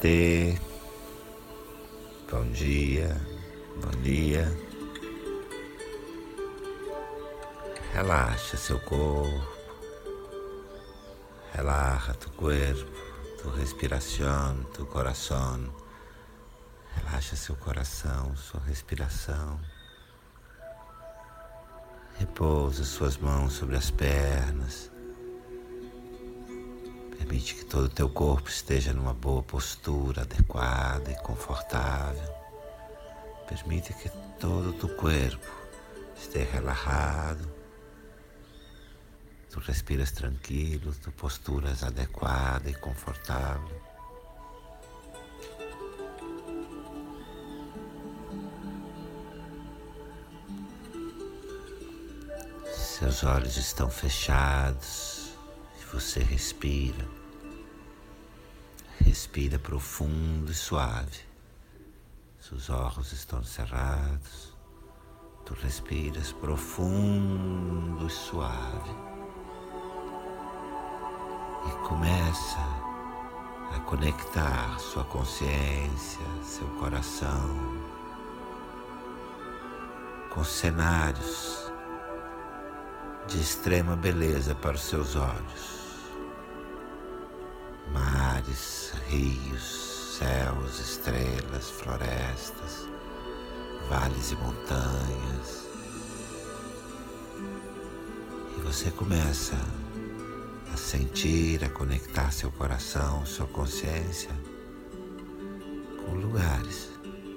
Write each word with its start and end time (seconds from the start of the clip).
Namastê, 0.00 0.58
bom 2.30 2.50
dia, 2.52 3.20
bom 3.82 4.02
dia. 4.02 4.50
Relaxa 7.92 8.56
seu 8.56 8.80
corpo, 8.80 9.46
relaja 11.52 12.14
tu 12.14 12.30
corpo, 12.30 12.86
tu 13.42 13.50
respiração, 13.50 14.64
tu 14.72 14.86
coração. 14.86 15.70
Relaxa 16.96 17.36
seu 17.36 17.56
coração, 17.56 18.34
sua 18.36 18.60
respiração. 18.60 19.60
Repousa 22.18 22.84
suas 22.84 23.18
mãos 23.18 23.52
sobre 23.52 23.76
as 23.76 23.90
pernas 23.90 24.90
Permite 27.30 27.54
que 27.54 27.64
todo 27.64 27.84
o 27.84 27.88
teu 27.88 28.10
corpo 28.10 28.48
esteja 28.48 28.92
numa 28.92 29.14
boa 29.14 29.40
postura 29.40 30.22
adequada 30.22 31.12
e 31.12 31.14
confortável. 31.22 32.28
Permite 33.48 33.92
que 33.92 34.08
todo 34.40 34.70
o 34.70 34.72
teu 34.72 34.88
corpo 34.96 35.48
esteja 36.20 36.50
relaxado. 36.50 37.48
Tu 39.48 39.60
respiras 39.60 40.10
tranquilo, 40.10 40.92
tu 40.92 41.12
posturas 41.12 41.84
adequada 41.84 42.68
e 42.68 42.74
confortável. 42.74 43.80
Seus 52.74 53.22
olhos 53.22 53.56
estão 53.56 53.88
fechados 53.88 55.30
e 55.80 55.84
você 55.84 56.18
respira. 56.24 57.19
Respira 59.04 59.58
profundo 59.58 60.50
e 60.50 60.54
suave. 60.54 61.20
Seus 62.38 62.70
olhos 62.70 63.12
estão 63.12 63.42
cerrados. 63.42 64.54
Tu 65.44 65.54
respiras 65.54 66.32
profundo 66.32 68.06
e 68.06 68.10
suave. 68.10 68.90
E 71.66 71.88
começa 71.88 72.60
a 73.74 73.80
conectar 73.80 74.78
sua 74.78 75.04
consciência, 75.04 76.24
seu 76.42 76.68
coração 76.78 77.90
com 80.30 80.44
cenários 80.44 81.70
de 83.26 83.40
extrema 83.40 83.96
beleza 83.96 84.54
para 84.54 84.76
os 84.76 84.82
seus 84.82 85.16
olhos 85.16 85.79
mares, 87.92 88.92
rios, 89.08 90.16
céus, 90.18 90.78
estrelas, 90.78 91.70
florestas, 91.70 92.88
vales 93.88 94.32
e 94.32 94.36
montanhas. 94.36 95.68
E 98.56 98.60
você 98.62 98.90
começa 98.90 99.56
a 100.72 100.76
sentir, 100.76 101.64
a 101.64 101.68
conectar 101.68 102.32
seu 102.32 102.50
coração, 102.52 103.24
sua 103.26 103.46
consciência 103.46 104.30
com 106.04 106.14
lugares, 106.14 106.90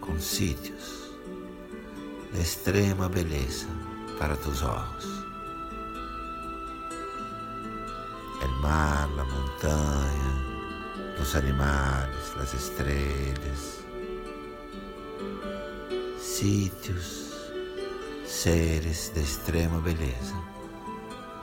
com 0.00 0.18
sítios 0.18 1.10
de 2.32 2.40
extrema 2.40 3.08
beleza 3.08 3.66
para 4.18 4.36
tus 4.36 4.62
olhos. 4.62 5.04
El 8.42 8.50
mar, 8.60 9.08
la 9.16 9.24
montanha, 9.24 10.45
los 11.18 11.34
animales, 11.34 12.34
las 12.36 12.52
estrellas, 12.54 13.80
sítios, 16.20 17.32
seres 18.26 19.12
de 19.14 19.22
extrema 19.22 19.78
beleza, 19.80 20.34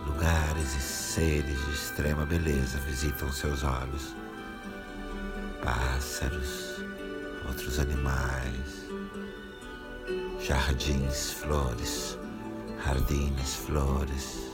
lugares 0.05 0.75
e 0.75 0.79
seres 0.79 1.65
de 1.65 1.71
extrema 1.71 2.25
beleza 2.25 2.77
visitam 2.79 3.31
seus 3.31 3.63
olhos, 3.63 4.15
pássaros, 5.63 6.83
outros 7.47 7.79
animais, 7.79 8.85
jardins, 10.45 11.33
flores, 11.33 12.17
jardines, 12.83 13.55
flores 13.55 14.52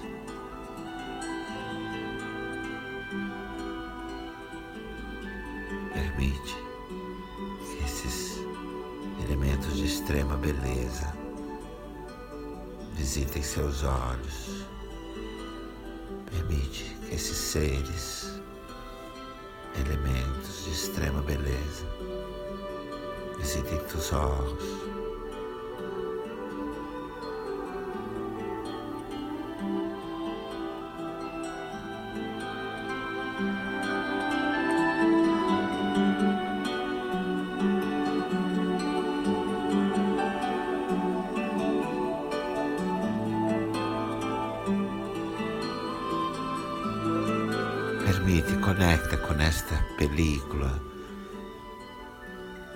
beleza 10.54 11.14
visitem 12.94 13.42
seus 13.42 13.84
olhos. 13.84 14.66
Permite 16.30 16.84
que 17.08 17.16
esses 17.16 17.38
seres, 17.38 18.42
elementos 19.76 20.66
de 20.66 20.72
extrema 20.72 21.22
beleza, 21.22 21.86
visitem 23.38 23.78
teus 23.86 24.12
olhos. 24.12 24.64
Conecta 48.74 49.18
com 49.18 49.34
esta 49.42 49.84
película 49.98 50.72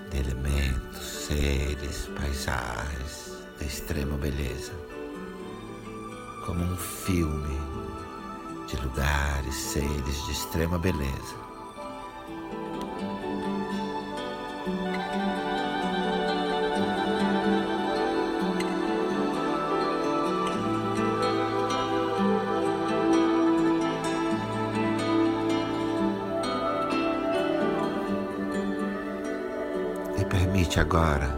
de 0.10 0.22
elementos, 0.22 1.06
seres, 1.06 2.10
paisagens 2.20 3.38
de 3.60 3.66
extrema 3.66 4.18
beleza, 4.18 4.74
como 6.48 6.64
um 6.64 6.78
filme 6.78 7.60
de 8.68 8.82
lugares, 8.82 9.54
seres 9.54 10.26
de 10.26 10.32
extrema 10.32 10.80
beleza. 10.80 11.53
Permite 30.74 30.80
agora 30.80 31.38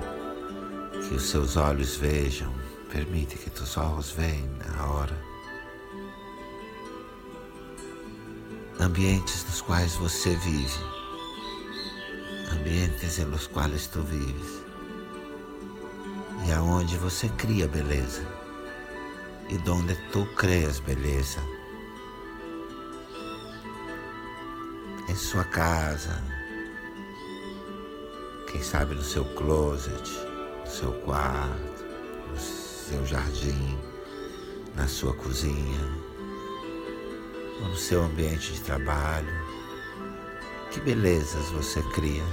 que 0.91 1.15
os 1.15 1.23
seus 1.23 1.57
olhos 1.57 1.97
vejam, 1.97 2.53
permite 2.89 3.37
que 3.37 3.49
teus 3.49 3.75
olhos 3.75 4.11
vejam 4.11 4.49
na 4.77 4.85
hora. 4.85 5.25
Ambientes 8.79 9.43
nos 9.45 9.61
quais 9.61 9.95
você 9.95 10.35
vive, 10.37 10.79
ambientes 12.53 13.17
nos 13.17 13.47
quais 13.47 13.87
tu 13.87 14.01
vives, 14.03 14.63
e 16.47 16.51
aonde 16.53 16.97
você 16.97 17.27
cria 17.29 17.67
beleza, 17.67 18.25
e 19.49 19.57
donde 19.59 19.95
tu 20.11 20.25
crias 20.35 20.79
beleza. 20.79 21.41
Em 25.09 25.15
sua 25.15 25.43
casa, 25.43 26.23
quem 28.55 28.63
sabe 28.63 28.95
no 28.95 29.03
seu 29.03 29.25
closet, 29.35 30.09
no 30.61 30.71
seu 30.71 30.93
quarto, 31.01 31.85
no 32.29 32.39
seu 32.39 33.05
jardim, 33.05 33.77
na 34.77 34.87
sua 34.87 35.13
cozinha, 35.13 35.81
ou 37.61 37.67
no 37.67 37.75
seu 37.75 38.01
ambiente 38.01 38.53
de 38.53 38.61
trabalho. 38.61 39.27
Que 40.71 40.79
belezas 40.79 41.49
você 41.49 41.81
cria 41.91 42.23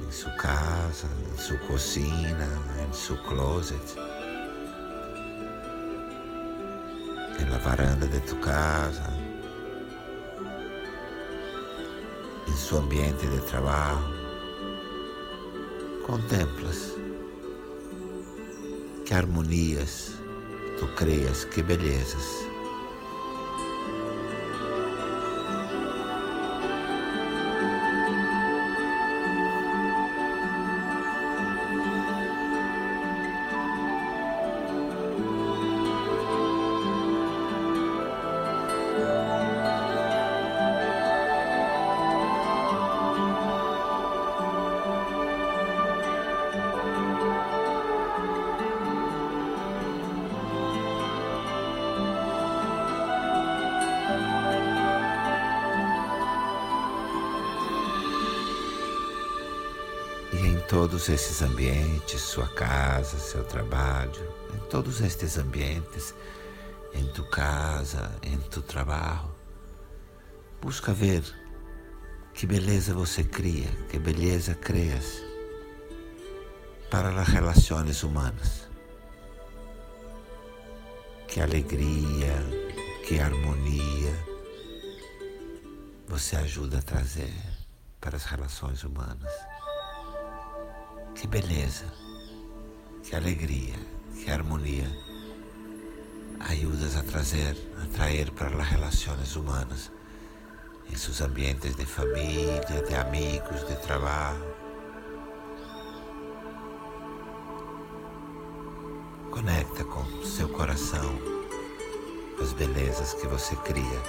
em 0.00 0.10
sua 0.10 0.32
casa, 0.32 1.06
em 1.34 1.36
sua 1.36 1.58
cozinha, 1.58 2.48
em 2.88 2.92
seu 2.94 3.18
closet, 3.18 3.96
na 7.50 7.58
varanda 7.58 8.06
de 8.06 8.20
tu 8.20 8.36
casa. 8.36 9.23
Em 12.46 12.52
seu 12.52 12.78
ambiente 12.78 13.26
de 13.26 13.40
trabalho, 13.40 14.04
contemplas 16.06 16.94
que 19.04 19.14
harmonias 19.14 20.12
tu 20.78 20.86
crias, 20.94 21.44
que 21.44 21.62
belezas. 21.62 22.53
Todos 60.74 61.08
esses 61.08 61.40
ambientes, 61.40 62.20
sua 62.20 62.48
casa, 62.48 63.16
seu 63.16 63.44
trabalho, 63.44 64.28
em 64.52 64.58
todos 64.68 65.00
estes 65.00 65.38
ambientes, 65.38 66.12
em 66.92 67.06
tu 67.12 67.22
casa, 67.30 68.10
em 68.24 68.36
tu 68.38 68.60
trabalho, 68.60 69.32
busca 70.60 70.92
ver 70.92 71.22
que 72.32 72.44
beleza 72.44 72.92
você 72.92 73.22
cria, 73.22 73.68
que 73.88 74.00
beleza 74.00 74.56
crias 74.56 75.22
para 76.90 77.20
as 77.20 77.28
relações 77.28 78.02
humanas. 78.02 78.68
Que 81.28 81.40
alegria, 81.40 82.34
que 83.06 83.20
harmonia 83.20 84.12
você 86.08 86.34
ajuda 86.34 86.78
a 86.78 86.82
trazer 86.82 87.32
para 88.00 88.16
as 88.16 88.24
relações 88.24 88.82
humanas. 88.82 89.30
Que 91.14 91.28
beleza, 91.28 91.84
que 93.02 93.14
alegria, 93.14 93.74
que 94.14 94.30
harmonia 94.30 94.90
ajudas 96.40 96.96
a 96.96 97.02
trazer, 97.04 97.56
a 97.80 97.86
trazer 97.96 98.30
para 98.32 98.48
as 98.48 98.68
relações 98.68 99.36
humanas 99.36 99.92
em 100.90 100.96
seus 100.96 101.20
ambientes 101.20 101.76
de 101.76 101.86
família, 101.86 102.60
de 102.60 102.94
amigos, 102.96 103.66
de 103.66 103.76
trabalho. 103.76 104.44
Conecta 109.30 109.84
com 109.84 110.04
seu 110.24 110.48
coração 110.48 111.16
as 112.42 112.52
belezas 112.52 113.14
que 113.14 113.26
você 113.28 113.54
cria 113.56 114.02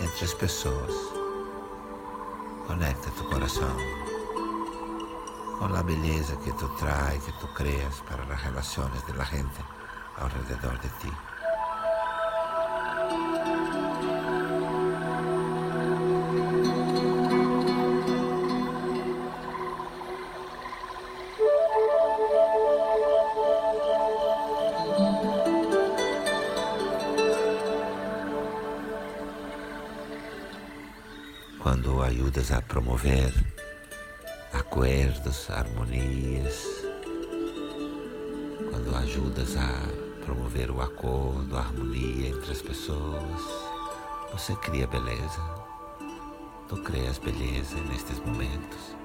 entre 0.00 0.24
as 0.24 0.34
pessoas. 0.34 0.94
Conecta 2.66 3.10
tu 3.12 3.24
coração 3.24 3.76
con 5.58 5.72
la 5.72 5.82
belleza 5.82 6.38
que 6.44 6.52
tú 6.52 6.68
traes, 6.78 7.22
que 7.22 7.32
tú 7.32 7.48
creas 7.54 8.02
para 8.08 8.24
las 8.26 8.42
relaciones 8.44 9.06
de 9.06 9.14
la 9.14 9.24
gente 9.24 9.62
alrededor 10.16 10.80
de 10.80 10.88
ti. 10.88 11.12
Quando 31.62 32.02
ayudas 32.02 32.50
a 32.52 32.60
promover 32.60 33.32
acordos, 34.56 35.50
harmonias, 35.50 36.64
quando 38.70 38.96
ajudas 38.96 39.56
a 39.56 40.24
promover 40.24 40.70
o 40.70 40.80
acordo, 40.80 41.56
a 41.56 41.60
harmonia 41.60 42.28
entre 42.28 42.52
as 42.52 42.62
pessoas, 42.62 43.42
você 44.32 44.54
cria 44.56 44.86
beleza. 44.86 45.40
Tu 46.68 46.76
crias 46.82 47.18
beleza 47.18 47.76
nestes 47.88 48.18
momentos. 48.20 48.96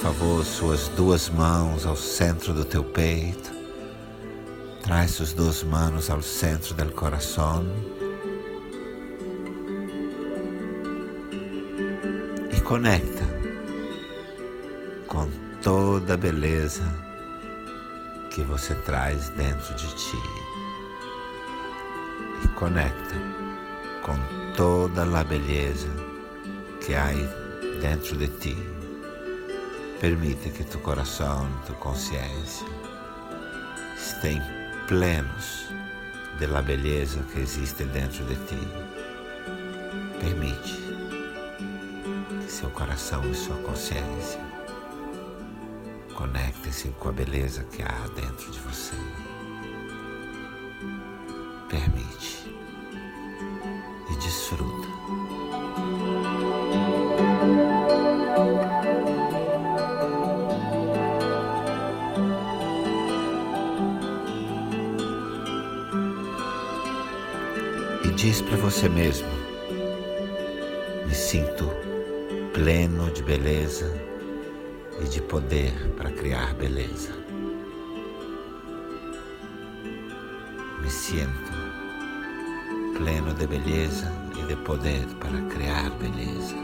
Favor, 0.00 0.42
suas 0.46 0.88
duas 0.88 1.28
mãos 1.28 1.84
ao 1.84 1.94
centro 1.94 2.54
do 2.54 2.64
teu 2.64 2.82
peito. 2.82 3.50
Traz 4.82 5.10
suas 5.10 5.34
duas 5.34 5.62
mãos 5.62 6.08
ao 6.08 6.22
centro 6.22 6.72
do 6.72 6.90
coração. 6.92 7.66
E 12.50 12.60
conecta 12.62 13.24
com 15.06 15.28
toda 15.62 16.14
a 16.14 16.16
beleza 16.16 16.82
que 18.30 18.40
você 18.40 18.74
traz 18.74 19.28
dentro 19.30 19.74
de 19.74 19.86
ti. 19.96 20.16
E 22.42 22.48
conecta 22.48 23.16
com 24.02 24.16
toda 24.56 25.02
a 25.02 25.24
beleza 25.24 25.88
que 26.80 26.94
há 26.94 27.10
dentro 27.82 28.16
de 28.16 28.28
ti. 28.28 28.79
Permite 30.00 30.48
que 30.48 30.64
tu 30.64 30.78
coração, 30.78 31.46
tu 31.66 31.74
consciência 31.74 32.66
estejam 33.94 34.42
plenos 34.88 35.68
da 36.40 36.62
beleza 36.62 37.22
que 37.24 37.40
existe 37.40 37.84
dentro 37.84 38.24
de 38.24 38.34
ti. 38.46 38.68
Permite 40.18 40.80
que 42.40 42.50
seu 42.50 42.70
coração 42.70 43.22
e 43.30 43.34
sua 43.34 43.56
consciência 43.56 44.40
conectem-se 46.14 46.88
com 46.98 47.10
a 47.10 47.12
beleza 47.12 47.62
que 47.64 47.82
há 47.82 48.08
dentro 48.16 48.50
de 48.50 48.58
você. 48.58 48.96
Permite 51.68 52.50
e 54.10 54.16
desfruta. 54.16 54.79
Diz 68.20 68.42
para 68.42 68.56
você 68.58 68.86
mesmo: 68.86 69.28
me 71.06 71.14
sinto 71.14 71.70
pleno 72.52 73.10
de 73.12 73.22
beleza 73.22 73.90
e 75.00 75.08
de 75.08 75.22
poder 75.22 75.72
para 75.96 76.10
criar 76.10 76.52
beleza. 76.54 77.14
Me 80.82 80.90
sinto 80.90 81.52
pleno 82.98 83.32
de 83.32 83.46
beleza 83.46 84.12
e 84.38 84.42
de 84.42 84.56
poder 84.56 85.06
para 85.18 85.40
criar 85.48 85.88
beleza. 85.92 86.56